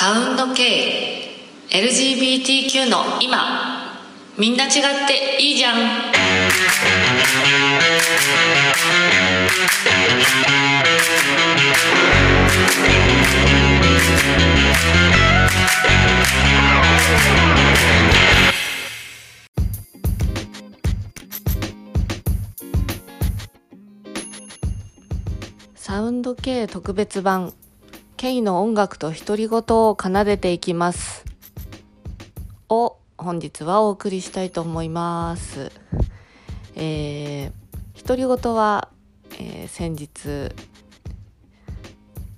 [0.00, 1.28] サウンド系
[1.68, 3.98] LGBTQ の今。
[4.38, 4.72] みんな違っ
[5.06, 5.76] ていいじゃん。
[25.74, 27.52] サウンド系特別版。
[28.20, 31.24] ケイの音楽と独り言を奏でていきます。
[32.68, 35.72] を本日はお送りしたいと思います。
[36.74, 38.90] えー、独り言は、
[39.38, 40.52] えー、先日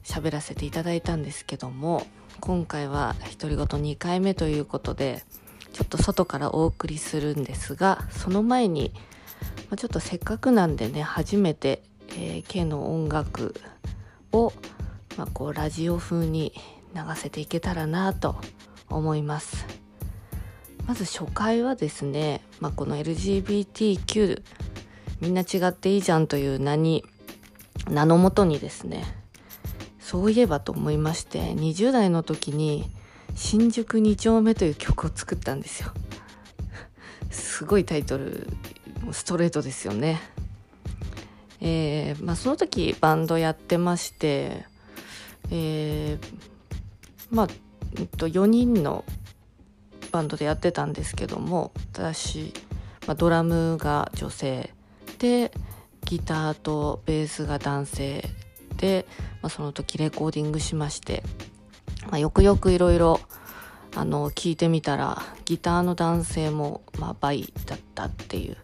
[0.05, 2.07] 喋らせていただいたんですけども
[2.39, 5.25] 今回は独り言2回目ということで
[5.73, 8.93] ちょっと外からお送りするんですがその前に、
[9.69, 13.57] まあ、ちょっとせっかくなんでね初めて、えー、K の音楽
[14.31, 14.53] を、
[15.17, 16.53] まあ、こうラジオ風に
[16.95, 18.37] 流せていけたらなと
[18.89, 19.67] 思います。
[20.87, 24.43] まず初回はですね、まあ、この LGBTQ
[25.21, 27.05] みんな違っていいじゃんという名に
[27.89, 29.05] 名のもとにですね
[30.01, 32.91] そういえばと思いまして20代の時に
[33.37, 35.93] 「新宿2丁目」という曲を作ったんですよ。
[37.31, 38.49] すごいタイトル
[39.13, 40.21] ストレートですよね。
[41.61, 44.67] えー、まあ、その時バンドやってまして
[45.51, 46.37] えー、
[47.31, 47.49] まあ、
[47.99, 49.05] えっと、4人の
[50.13, 52.53] バンドでやってたんですけども私、
[53.07, 54.73] まあ、ドラムが女性
[55.19, 55.53] で
[56.05, 58.25] ギターとベースが男性
[58.77, 59.07] で、
[59.41, 61.23] まあ、その時レコーディングしまして、
[62.09, 63.21] まあ、よくよくいろいろ
[63.95, 68.57] あの聞いてみたらギターの男性も、まあ、倍だったっていう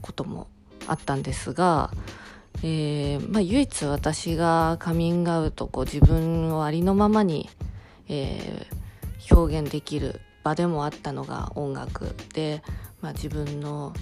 [0.00, 0.48] ことも
[0.86, 1.90] あったんですが、
[2.62, 7.48] えーまあ、唯一私がカミングアウトこう自分をありのままに、
[8.08, 12.62] えー、表現できる場でもあったのが音楽で、
[13.00, 13.92] まあ、自分の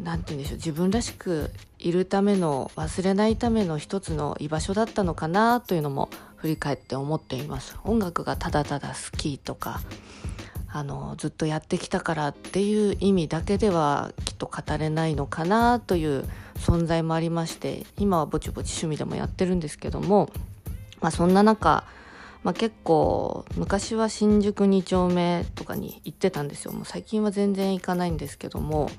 [0.00, 7.76] 何て言うんでしょう自分らしくいるための忘れないための一つの居場所だったのかなというのも振り返って思っています。
[7.84, 9.80] 音楽がただただ好きとか
[10.76, 20.28] あのずっとやってきたからっていう意味だけではきっと語れないのかなという存在もありまして今はぼちぼち趣味でもやってるんですけども、
[21.00, 21.84] まあ、そんな中、
[22.42, 26.72] まあ、結構昔は新宿2丁目とかに行ってたんですよ。
[26.72, 28.90] もう最近は全然行かないんですけども。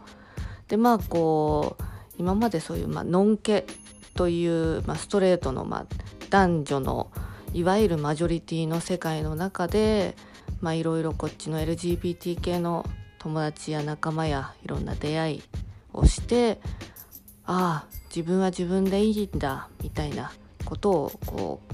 [0.69, 1.83] でまあこう
[2.17, 3.67] 今までそういう、まあのんけ
[4.15, 5.85] という、まあ、ストレートの、まあ、
[6.31, 7.11] 男女の
[7.53, 10.17] いわゆるマジョリティの世界の中で
[10.61, 12.85] まあいろいろこっちの LGBT 系の
[13.19, 15.43] 友達や仲間やいろんな出会い
[15.93, 16.59] をして
[17.45, 20.31] ああ自分は自分でいいんだみたいな
[20.65, 21.73] ことをこう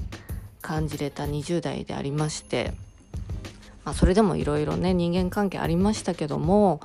[0.62, 2.72] 感じれた20代でありまして、
[3.84, 6.80] まあ、それでもいろいろね人間関係ありましたけども、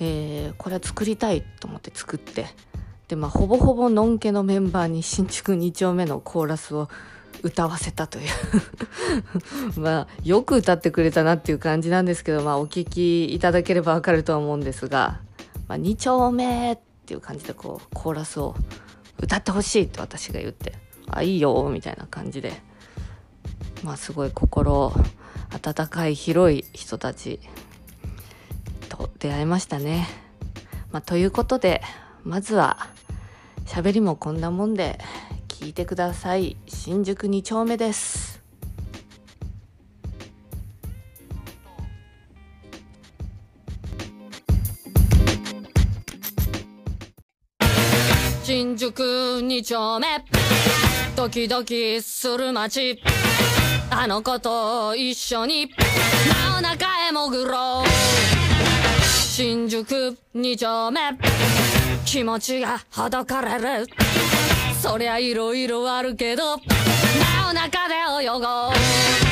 [0.00, 2.46] えー、これは作りたいと思って作って
[3.08, 6.88] でまあほぼほぼのんけのメンバーに新築2丁目のコーラスを
[7.42, 8.28] 歌わせたという
[9.78, 15.20] まあよく歌ってくれたなっていう感じなんですけどまあお聴きいただければわかるとは思うんですが
[15.68, 18.56] 「まあ、2丁目」っていう感じでこうコーラスを
[19.18, 20.72] 歌ってほしいって私が言って
[21.08, 22.60] 「あいいよ」みたいな感じで
[23.84, 24.92] まあすごい心
[25.52, 27.40] 温かい広い人たち
[28.88, 30.08] と出会いましたね。
[30.92, 31.82] まあ、ということで
[32.26, 32.88] まずは
[33.66, 34.98] 喋りもこんなもんで
[35.46, 36.56] 聞いてください。
[36.66, 38.42] 新宿2丁目です。
[48.42, 50.06] 新宿2丁目。
[51.14, 53.00] ドキドキする街。
[53.88, 55.70] あの子と一緒に。
[55.70, 57.88] 真お中へ潜ろう。
[59.04, 61.75] 新宿2丁目。
[62.06, 63.86] 気持ちがほどかれる。
[64.80, 67.94] そりゃいろいろあるけど真ん中で
[68.24, 69.25] 泳ごう。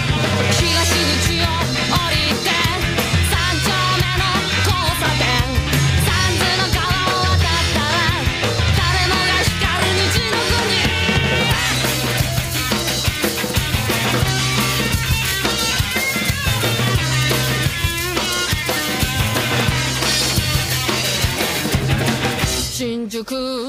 [22.77, 23.23] 新宿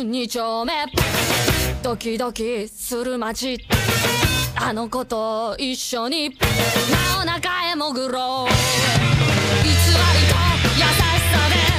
[0.04, 0.74] 二丁目
[1.84, 3.60] ドキドキする街。
[4.56, 6.32] あの子と一緒に。
[6.32, 8.52] 真お中へ潜ろう。
[9.64, 10.34] 偽りと
[10.76, 11.38] 優しさ
[11.70, 11.75] で。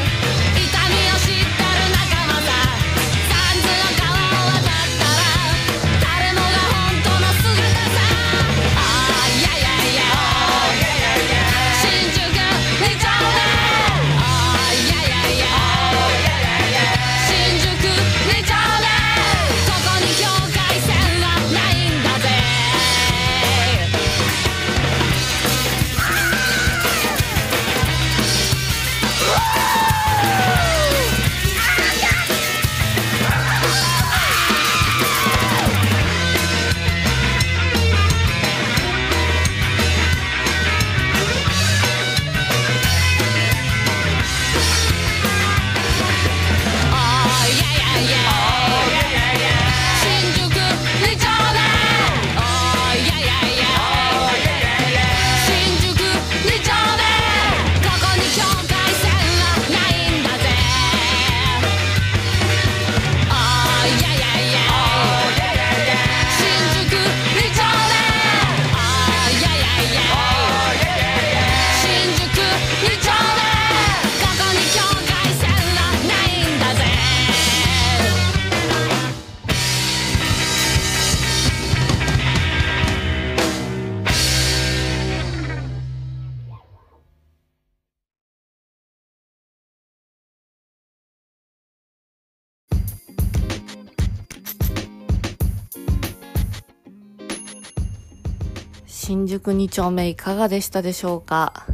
[99.06, 101.64] 新宿2丁目いかがでしたでしょうか？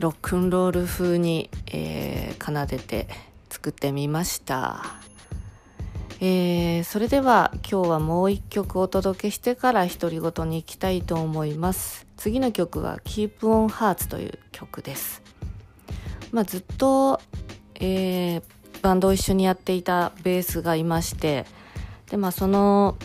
[0.00, 3.06] ロックンロール風に、えー、奏でて
[3.48, 4.82] 作ってみました。
[6.20, 12.08] えー、それでは今日はもう一曲お届けしてから独り言に行きたいと思います。
[12.16, 15.22] 次の曲は Keep on Hearts という曲です。
[16.32, 17.20] まあ、ずっと、
[17.76, 18.42] えー、
[18.82, 21.46] バンドを一緒にやっていたベースがいまして
[22.10, 22.96] で、まあ、その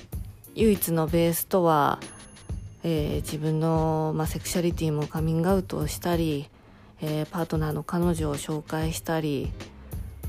[0.56, 2.00] 唯一のベースとは、
[2.88, 6.48] えー、自分の、まあ、セクシャリティもカミングアウトをしたり、
[7.02, 9.52] えー、パートナーの彼女を紹介したり、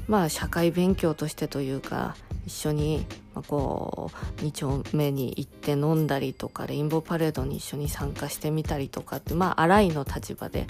[0.08, 2.16] まあ、社会勉強としてというか
[2.46, 3.04] 一緒に、
[3.34, 4.10] まあ、こ
[4.40, 10.66] う2丁目に行って飲んだりとかレインボーパレードに一緒に参加してみたりとかってまあ荒いの立場で、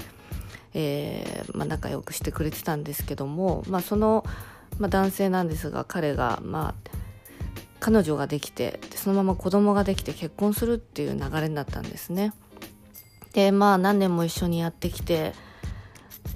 [0.74, 4.24] えーまあ、仲良くしてくれてたんですけども、まあ、その、
[4.80, 6.95] まあ、男性なんですが彼がまあ
[7.80, 12.32] 彼女ができてでそのまま子供ができて結婚するっていう流れになったんですね。
[13.32, 15.34] でまあ何年も一緒にやってきて、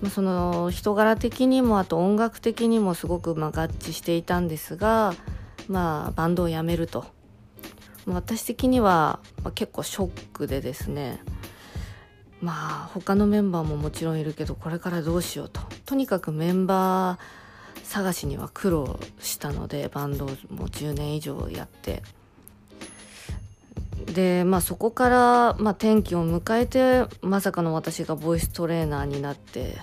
[0.02, 5.14] ま、その人柄的にもあと音楽的にもすごくま合致していたんですが、
[5.66, 7.06] まあ、バンドを辞めると。
[8.06, 11.20] 私的には、ま、結構ショックでですね
[12.40, 12.52] ま
[12.84, 17.39] あ他のメンバーももちろんいるけどこれからどうしようととにかくメンバー
[17.84, 20.32] 探しには苦労したのでバンドも
[20.68, 22.02] 10年以上やって。
[24.06, 29.76] でまあそこから、まあ、転機を迎えてまさかの私がボイストレーナーになって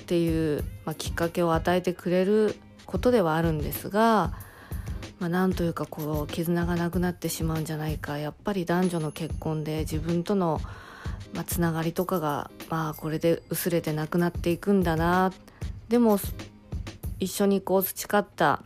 [0.00, 2.54] っていう、まあ、きっかけを与えてくれる
[2.84, 4.34] ことではあるんですが、
[5.18, 8.18] まあ、なんというかこう絆がなくなってしまうんじゃないか。
[8.18, 10.60] やっぱり男女の結婚で自分との、
[11.34, 15.32] まあ、つながりとかが、まあ、これで薄れてなくなっていくんだな。
[15.88, 16.18] でも
[17.20, 18.62] 一緒にこう培った、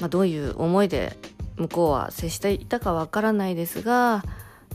[0.00, 1.16] まあ、どういう思いで
[1.56, 4.24] 向こうは接していたかわからないですが、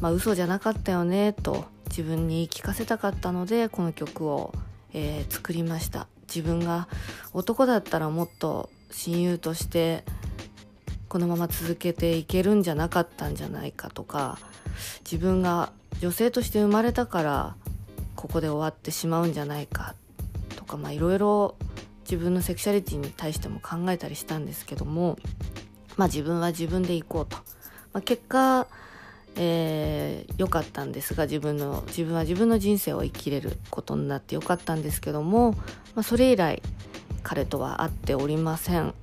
[0.02, 4.54] まあ、嘘じゃなかったよねと自分に聞かせたかったのでこの曲を、
[4.94, 6.08] えー、作りました。
[6.28, 6.88] 自分が
[7.34, 10.04] 男だったらもっと親友として
[11.08, 14.38] このまま続けていけるんじゃなかったんじゃないかとか
[15.02, 17.56] 自分が女性として生まれたから
[18.16, 19.96] ここで終わってしまうんじゃないか
[20.56, 21.56] とかまあいろいろ
[22.10, 25.20] 自分のセクシャリティに対しても考えたりしたんですけども、
[25.96, 27.38] まあ、自分は自分で行こうと、
[27.94, 28.68] まあ、結果良、
[29.36, 35.58] えー、かったんですが自分の自分は自分の人生を生きれることになってよかったんですけども、ま
[35.98, 36.64] あ、それ以来
[37.22, 38.96] 彼とは会っておりません。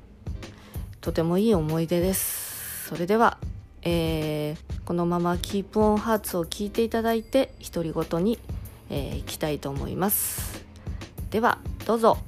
[1.01, 2.89] とてもいい思い出です。
[2.89, 3.39] それでは、
[3.83, 8.41] えー、このまま「キープオンハーツを聞いていただいて独り言に、
[8.91, 10.65] えー、行きたいと思います。
[11.31, 12.19] ではどうぞ。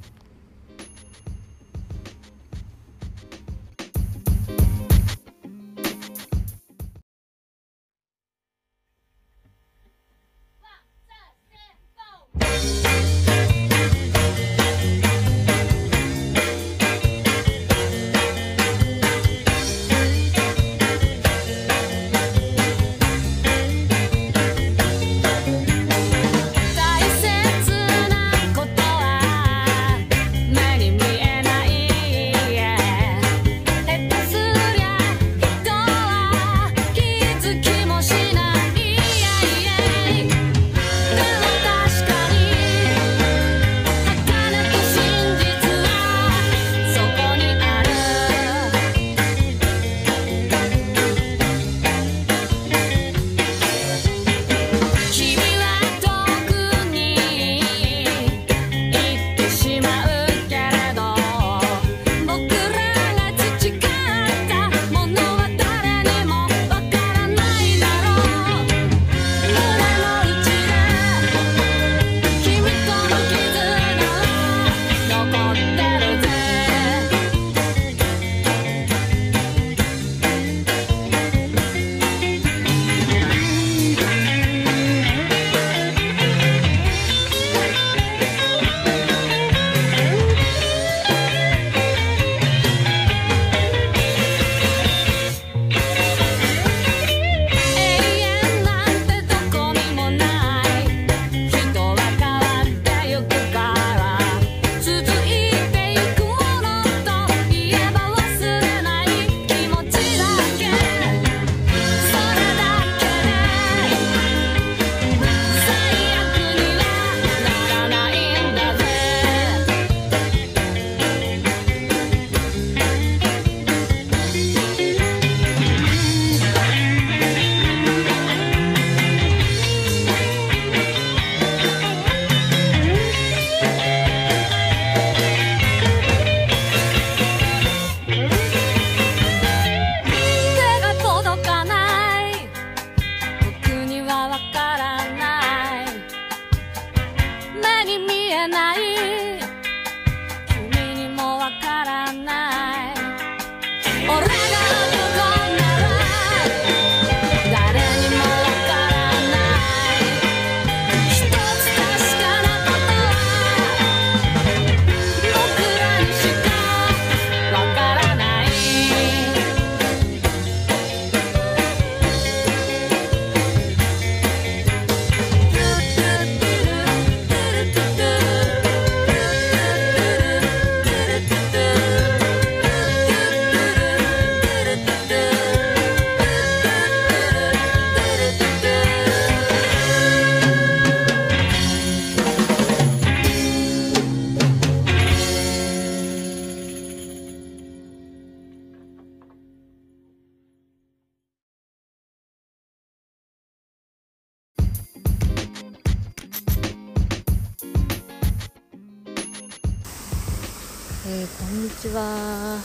[211.10, 212.58] えー、こんにちは、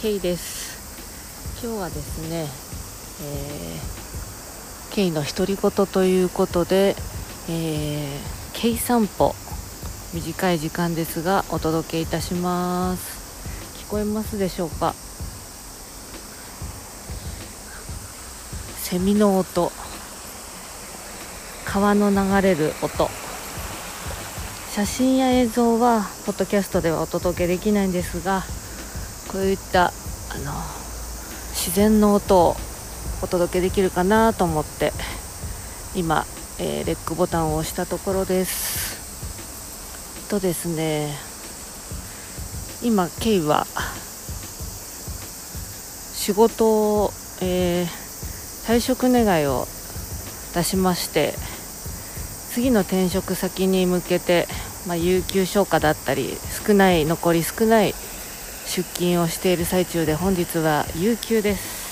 [0.00, 1.60] ケイです。
[1.62, 2.46] 今日はですね、
[3.20, 6.96] えー、ケイの独り言ということで、
[7.50, 8.08] えー、
[8.54, 9.34] ケイ散歩
[10.14, 13.84] 短い時間ですがお届けいたします。
[13.86, 14.94] 聞こえますでしょうか？
[18.78, 19.70] セミの音、
[21.66, 23.10] 川の流れる音。
[24.74, 28.42] 写真や映像はポッドキャストではお届けできないんですが
[29.30, 29.90] こういったあ
[30.38, 30.52] の
[31.50, 32.56] 自然の音を
[33.22, 34.90] お届けできるかなと思って
[35.94, 36.24] 今、
[36.58, 40.28] えー、レックボタンを押したところです。
[40.28, 41.14] とですね
[42.82, 43.68] 今ケイは
[46.14, 47.86] 仕事を、えー、
[48.66, 49.68] 退職願を
[50.52, 51.34] 出しまして
[52.50, 54.48] 次の転職先に向けて
[54.86, 56.36] まあ、有給消化だったり
[56.66, 57.94] 少ない残り少ない
[58.66, 61.84] 出勤をしている最中で本日は有給です。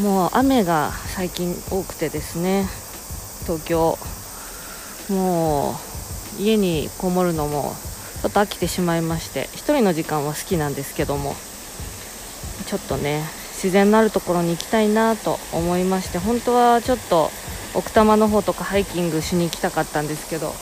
[0.00, 2.66] もう雨が最近多くてですね
[3.46, 3.98] 東京。
[5.10, 5.72] も
[6.38, 7.74] う家にこもるのも
[8.22, 11.34] ちょっと飽きてしまいまして1人の時間は好きなんですけども
[12.66, 13.24] ちょっとね
[13.54, 17.30] 自然のあるところに行きたいなと思いまして本当はちょっと
[17.74, 20.52] 奥多摩の方とかハイキングしに行きたかったんですけど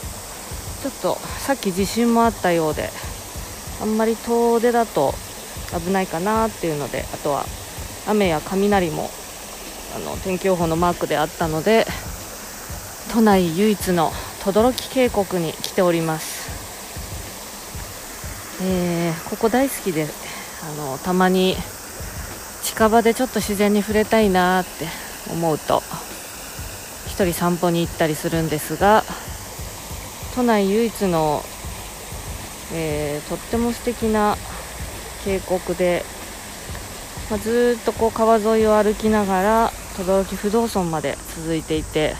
[0.81, 2.89] ちょっとさっき地震もあったようで
[3.81, 5.13] あんまり遠出だと
[5.77, 7.45] 危ないかなっていうのであとは
[8.07, 9.09] 雨や雷も
[9.95, 11.85] あの天気予報のマークであったので
[13.11, 14.11] 都内唯一の
[14.43, 16.49] 等々力渓谷に来ております、
[18.63, 20.05] えー、ここ大好きで
[20.63, 21.55] あのたまに
[22.61, 24.85] 近場でちょっと自然に触れたいなって
[25.31, 25.81] 思うと
[27.19, 29.03] 1人散歩に行ったりするんですが
[30.35, 31.41] 都内唯一の、
[32.73, 34.37] えー、とっても素敵な
[35.25, 36.05] 渓谷で、
[37.29, 42.15] まあ、ずっとこう川沿いを歩きながら轟不動尊まで続いていて、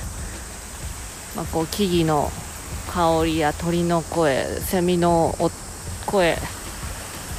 [1.37, 2.29] まあ、こう木々の
[2.91, 5.33] 香りや鳥の声セミの
[6.07, 6.35] 声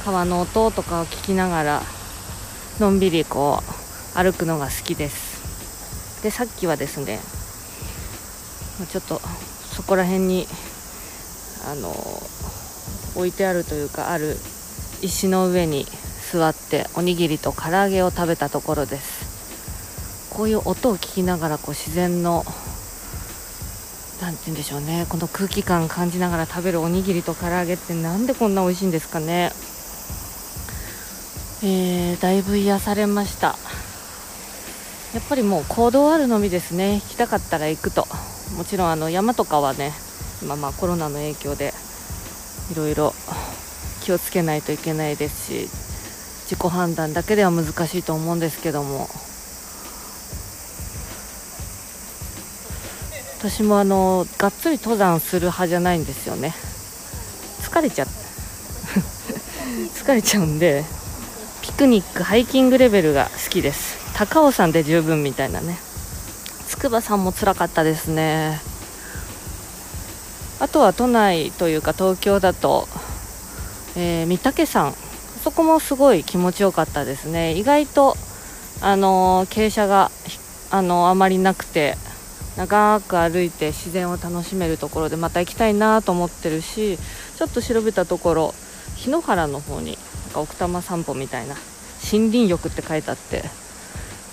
[0.03, 1.81] 川の音とかを聞きながら
[2.79, 6.23] のんびりこう歩くのが好きです。
[6.23, 7.19] でさっきはですね
[8.85, 10.47] ちょっとそこら辺に
[11.69, 11.89] あの
[13.15, 14.37] 置いてあるというかある
[15.01, 15.85] 石の上に
[16.31, 20.29] 座っておにぎりと唐揚げを食べたところです。
[20.31, 22.45] こういう音を聞きながらこう自然の
[24.21, 25.05] 何て言うんでしょうね。
[25.09, 29.51] この空気感感じながら食べるおにぎりと唐揚げってなんでこんな美味しいんですかね。
[31.63, 33.55] えー、だいぶ癒されました。
[35.13, 36.95] やっぱりもう行動あるのみですね。
[36.95, 38.07] 行きたかったら行くと。
[38.57, 39.91] もちろんあの山とかはね
[40.41, 41.73] 今まあコロナの影響で
[42.71, 43.13] いろいろ
[44.01, 45.69] 気をつけないといけないですし
[46.49, 49.07] 自己判断だけでは難しいと思うんですけども。
[53.39, 56.53] 私もあのがっつり登山する派じゃないんですよね。
[57.61, 58.05] 疲れちゃ
[59.97, 60.85] 疲れちゃうんで
[61.63, 63.97] ピクニックハイキングレベルが好きです。
[64.13, 65.79] 高尾山で十分みたいなね。
[66.81, 68.59] 筑波山も辛かったですね。
[70.59, 72.87] あとは都内というか東京だと、
[73.95, 74.91] えー、御嶽山
[75.43, 77.53] そこもすごい気持ちよかったですね。
[77.53, 78.15] 意外と
[78.81, 80.09] あの、傾斜が
[80.71, 81.97] あの、あまりなくて
[82.57, 86.97] 長く歩いて自然を楽しめるところでまた行きたいなと思ってるし
[87.37, 88.53] ちょっと調べたところ
[88.97, 89.97] 檜原の方になん
[90.33, 91.53] か奥多摩散歩みたいな
[92.11, 93.43] 森林浴って書いてあって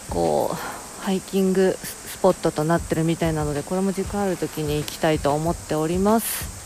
[0.08, 6.58] こうハイキングススポットとなってるみたいなのでこれも時間ある時に行きたいと思っております。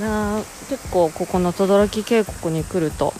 [0.00, 3.12] な結構ここの轟渓谷に来ると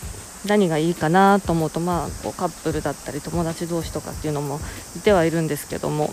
[0.47, 4.59] 何がいいかなと思うと、まあ、こうカップルだったり友達同士とかっていうのも
[4.97, 6.13] いてはいるんですけども。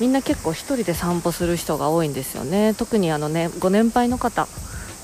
[0.00, 2.72] みんな結構1人で散歩する人が多いんですよね。
[2.72, 4.46] 特にあの、ね、ご年配の方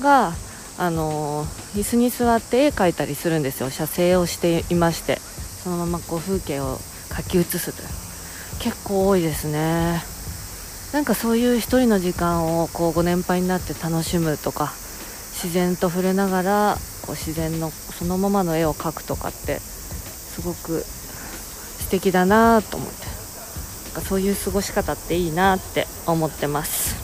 [0.01, 0.33] が
[0.79, 3.71] あの椅子に座って絵描いたりするんですよ。
[3.71, 5.19] 写生をしていまして。
[5.65, 8.04] そのままこう風景を描き写すと
[8.59, 10.03] 結構多いですね。
[10.93, 14.73] なんかそういう1人の時間をこうご年配になって楽しむとか
[15.33, 23.07] 自然と触れながらこう自然のそのままの絵を描くとかってすごく素敵だなと思って。
[23.95, 26.97] なんかそういう過ごし方っていいなって思ってます。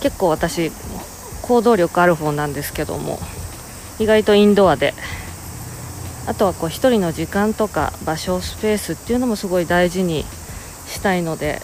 [0.00, 0.70] 結構私
[1.42, 3.18] 行動力ある方なんですけども
[3.98, 4.94] 意外とインドアで
[6.26, 10.24] あとはこう1人の時間とか場所スペースっていうのもすごい大事に
[10.88, 11.62] したいので、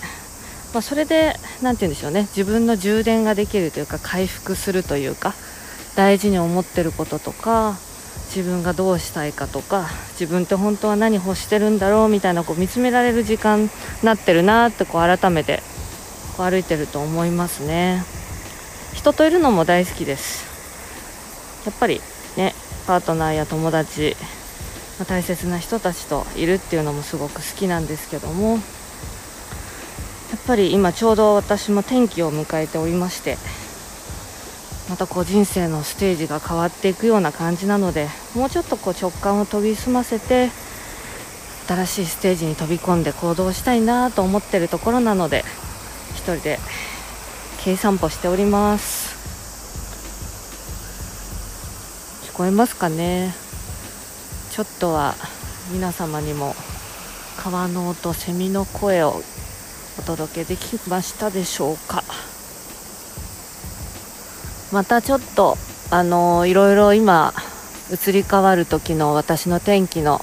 [0.72, 2.22] まあ、それで何て言うんでしょうね。
[2.36, 5.34] 自分の充電ができるというか回復するというか
[5.96, 7.76] 大事に思ってることとか
[8.34, 13.70] 自分がどうしたいかとか自分って本当は何欲してるんだろうみたいなこう見つめられる時間に
[14.02, 15.62] なってるなってこう改めて
[16.36, 18.04] こう歩いてると思いますね。
[18.94, 20.46] 人といるのも大好きです。
[21.66, 22.00] やっぱり
[22.36, 22.54] ね
[22.86, 24.16] パートナーや友達、
[25.04, 28.60] 大切な人たちといるっていうのもすごく好きなんですけどもやっ
[30.46, 33.36] ぱり今ちょうど私も転機を迎えておりまして
[34.90, 40.50] またこう人生のステージが変わっていくような感じなのでもうちょっとこう直感を研ぎ澄ませて
[41.66, 45.44] 新しいステージに飛び込んで行動したいなと思ってるところなので
[46.14, 46.58] 1人で
[47.64, 49.22] 軽散歩しております。
[52.32, 53.41] 聞こえますかね？
[54.52, 55.14] ちょっとは
[55.72, 56.54] 皆様にも
[57.38, 59.22] 川の音セミの声を
[59.98, 62.04] お届けできましたでしょうか。
[64.70, 65.56] またちょっと
[65.90, 67.32] あのいろいろ今
[67.90, 70.20] 移り変わる時の私の天気の、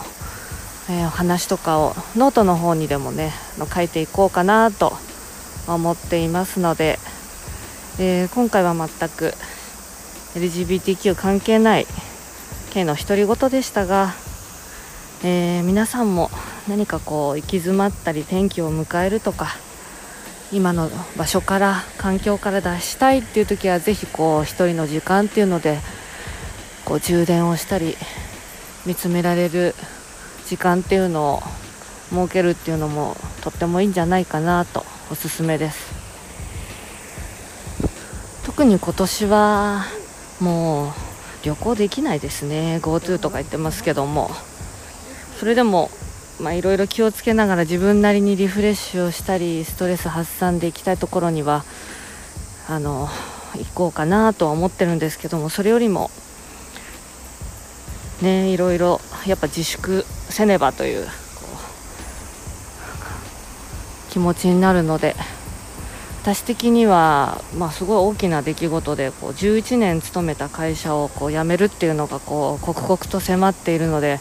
[0.92, 3.32] えー、お話とかをノートの方にでもね
[3.74, 4.94] 書いていこうかなと
[5.68, 7.00] 思っていますので、
[8.00, 9.34] えー、今回は全く
[10.36, 11.88] LGBTQ 関係ない
[12.70, 14.14] 系の独り言でしたが、
[15.24, 16.30] えー、皆さんも
[16.68, 19.48] 何かこう行き詰まったり天気を迎えるとか
[20.52, 25.80] 今の場所から環境から脱したいっていう時はぜひこう一人の時間っていうので
[26.86, 27.96] こう充電をしたり
[28.86, 29.76] 見つめられる
[30.46, 31.42] 時間っていうのを
[32.10, 36.00] 設けるっていうのもとってもいいんじゃないかなとおすすめです。
[38.46, 39.86] 特に今年は
[40.40, 41.09] もう
[41.44, 44.30] 旅行できないですね GoTo とか言ってますけども。
[45.40, 45.90] それでも、
[46.42, 51.64] いろいろ気をつけながら自分なりにリフレッシュをしたりストレス発散で行きたいところには
[52.68, 53.08] あの
[53.56, 56.12] 行こうかなとは思ってるんですけどもそれよりも
[58.22, 61.08] ねいろいろやっぱ自粛せねばという
[64.10, 65.16] 気持ちになるので
[66.22, 74.20] 私的には、まあ、すごい大きな出来事でこう11年勤めた会社をこう辞めるっていうのがこう刻々と迫っているので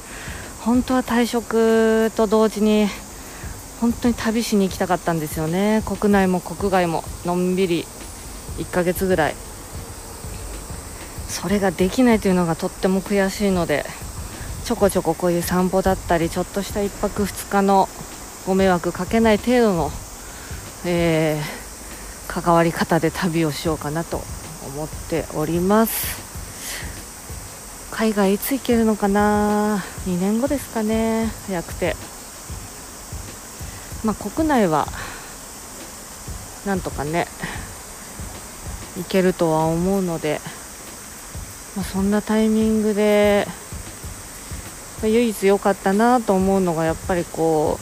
[0.61, 2.87] 本当は退職と同時に
[3.81, 5.83] 本当に旅しに行きたかったんですよね。
[5.87, 7.85] 国内も国外ものんびり
[8.57, 9.35] 1ヶ月ぐらい。
[11.29, 13.85] それができないというのがとっても悔しいので
[14.65, 17.89] ちょこちょここういう散歩だったりちょっとした1泊2日の
[18.47, 19.91] ご迷惑かけない程度の、
[20.87, 21.68] えー、
[22.29, 24.23] 関わり方で旅をしようかなと
[24.67, 26.29] 思っております。
[27.91, 31.33] 海外いつ行けるのかな？2年後ですかね。
[31.47, 31.97] 早くて。
[34.05, 34.87] まあ国内は
[36.67, 37.27] なんとかね
[38.97, 40.41] 行けるとは思うので、
[41.77, 43.47] まあ、そんなタイミングで
[45.03, 47.79] ま唯一良かったなと思うのがやっぱりこ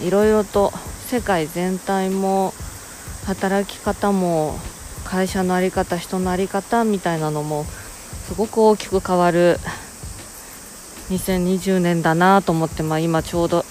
[0.00, 0.72] ういろいろと
[1.06, 2.54] 世界全体も
[3.24, 4.58] 働き方も
[5.04, 9.58] 会社の在り方人の在り方みたいなのもすごく大きく変わる
[11.10, 13.64] 2020年だなと思って、まあ、今ちょうど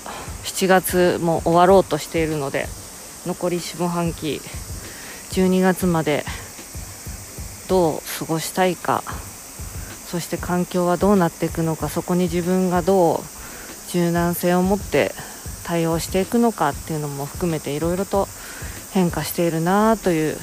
[0.44, 2.68] 7月も終わろうとしているので
[3.26, 4.42] 残り下半期
[5.32, 6.24] 12月まで
[7.68, 9.04] どう過ごしたいか
[10.06, 13.20] そして環境はどうなっていくのかそこに自分がどう
[13.90, 15.14] 柔軟性を持って
[15.64, 18.28] 対応していくのかっていうのも含めていろいろと
[18.94, 20.38] 変化しているなという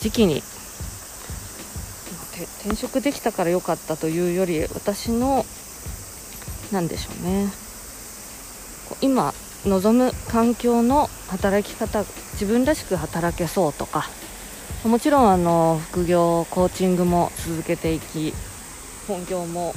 [0.00, 0.42] 時期に
[2.64, 5.44] 転職できたから良かったというより私の
[6.72, 7.46] 何でしょうね。
[9.00, 9.32] 今
[9.66, 14.04] 望む環境の働き方自分らしく働けそうとか
[14.84, 18.34] もちろんあの副業コーチングも続けていき
[19.08, 19.74] 本業も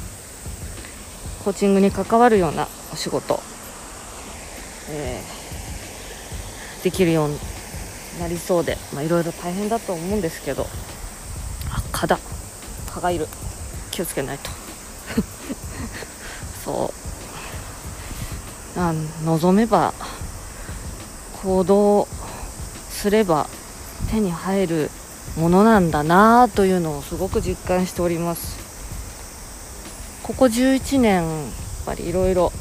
[1.45, 3.39] コーチングに関わるようなお仕事、
[4.89, 7.37] えー、できるように
[8.19, 10.67] なりそうでいろいろ大変だと思うんですけど
[11.71, 12.19] あ蚊だ。
[12.91, 13.27] 蚊がいる。
[13.91, 14.49] 気をつけないと。
[16.63, 16.91] そ
[18.75, 18.79] う。
[18.79, 18.93] あ
[19.25, 19.93] 望めば
[21.41, 22.07] 行動
[22.89, 23.47] すれば
[24.11, 24.91] 手に入る
[25.35, 28.57] ものなんだなというのをすごく実感しております。
[30.23, 31.51] ここ11年やっ
[31.85, 32.51] ぱりいろいろ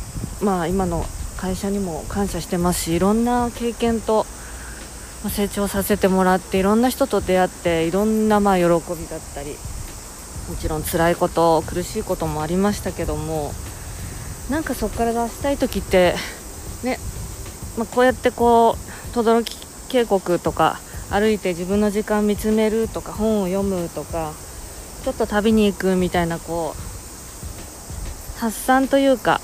[0.40, 1.04] まあ今の
[1.36, 4.24] 会社にも感謝してますしいろんな経験と
[5.28, 8.70] 成長させてもらっていろんな人と出会っていろんなまあ喜び
[9.08, 9.56] だったり
[10.48, 13.52] もちろん辛いこと苦しいこともありましたけども
[14.50, 16.14] なんかそこから出したい時って
[16.84, 16.98] ね、
[17.76, 19.44] まあ、こうやってこう轟
[19.88, 20.78] 渓谷とか
[21.10, 24.32] 歩いて自分の時間見つめるとか本を読むとか
[25.04, 29.40] ちょっと旅に行くみたいなこう発散というか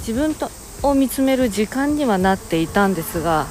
[0.00, 0.50] 自分と
[0.82, 3.46] を見つめる時間にはなっていたんですが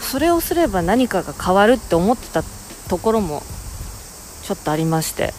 [0.00, 2.42] それをすれば何かが変わるって思ってた
[2.88, 3.42] ところも
[4.42, 5.32] ちょっとありまして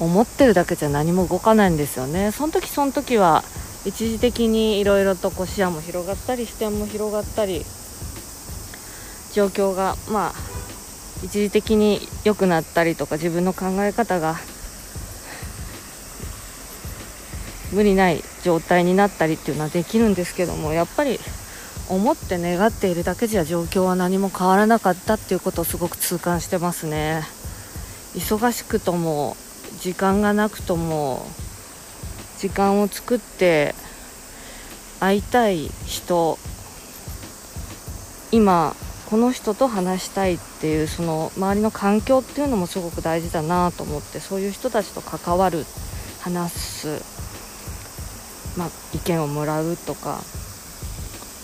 [0.00, 2.30] 思ってるだけじゃ何も動かないんですよね。
[2.32, 3.42] その時その時は
[3.84, 7.64] 一時的にいろいろとこう視野も広がったり視点も広がったり
[9.32, 10.32] 状況がまあ
[11.24, 14.36] 一時的に良くなったりとか自分の考え方が
[17.72, 21.18] 無理ない状態になったりっていうのはできるんですけどもやっぱり
[21.88, 27.22] 思って願っているだけじゃ状況は何も変わらなかったっていうことをすごく痛感してますね。
[28.14, 29.36] 忙しくとも
[29.80, 31.26] 時間がなくとも
[32.38, 33.74] 時間を作って
[35.00, 36.38] 会いたい人
[38.32, 38.74] 今
[39.08, 45.64] この人と話したいっていうその周りの環境っていうのもすごく大事だなと思ってそういう人たちと関わる
[46.20, 46.88] 話す、
[48.58, 50.20] まあ、意見をもらうとか、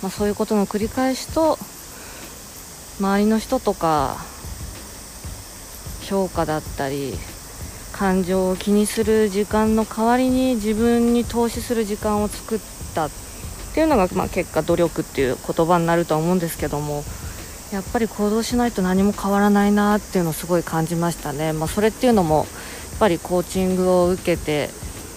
[0.05, 1.57] まあ、そういうことの繰り返しと
[3.01, 4.19] 周りの人とか
[6.03, 7.15] 評価だったり
[7.93, 12.59] 感情を気にする時間の代わりに自分に投資する時間を作っ
[12.95, 13.11] たっ
[13.73, 17.03] ていうのが、まあ、結果努力っていう言葉になるとは思うんですけども
[17.73, 22.47] やっぱり行動しないと何も変わらないなっていうのをすごい感じましたね、まあ、それっていうのもやっ
[22.99, 24.69] ぱりコーチングを受けて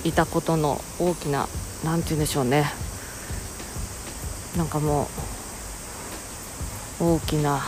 [0.05, 1.49] いたことの大きな
[1.83, 2.86] 何て言うんでしょうね。
[4.57, 5.07] なんかも
[6.99, 7.61] う大きな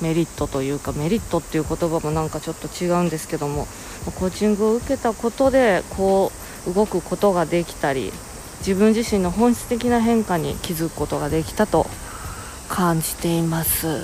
[0.00, 3.66] メリットというかメリットっていう言葉もなんかちょっと違うんですけども
[4.04, 6.30] コーチングを受けたことでこ
[6.66, 8.12] う動くことができたり
[8.58, 11.86] 自分自身の本質的な変化に気づくことができたと
[12.68, 14.00] 感じています、まあ、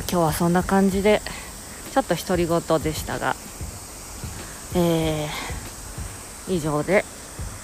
[0.00, 1.20] 今日はそんな感じで
[1.92, 3.34] ちょっと独り言でしたが
[4.74, 7.04] えー、以上で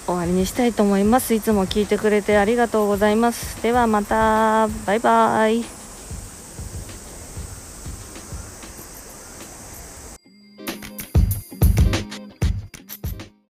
[0.05, 1.33] 終わりにしたいと思います。
[1.33, 3.61] いつも聞いてくれてありがとうございます。
[3.61, 4.67] ではまた。
[4.85, 5.74] バイバイ。